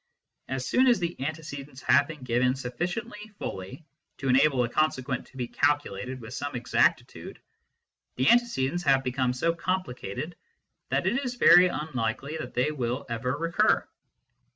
As 0.47 0.65
soon 0.65 0.87
as 0.87 0.97
the 0.99 1.15
antecedents 1.23 1.83
have 1.83 2.07
been 2.07 2.23
given 2.23 2.55
sufficiently 2.55 3.31
fully 3.37 3.85
to 4.17 4.29
enable 4.29 4.63
the 4.63 4.67
consequent 4.69 5.27
to 5.27 5.37
be 5.37 5.47
calcu 5.47 5.91
lated 5.91 6.17
with 6.19 6.33
some 6.33 6.55
exactitude, 6.55 7.39
the 8.15 8.27
antecedents 8.31 8.81
have 8.81 9.03
be 9.03 9.11
come 9.11 9.31
so 9.31 9.53
complicated 9.53 10.35
that 10.89 11.05
it 11.05 11.23
is 11.23 11.35
very 11.35 11.67
unlikely 11.67 12.35
they 12.39 12.71
will 12.71 13.05
ever 13.11 13.37
recur. 13.37 13.87